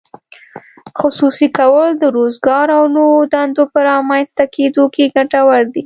[0.99, 5.79] خصوصي کول د روزګار او نوو دندو په رامینځته کیدو کې ګټور دي.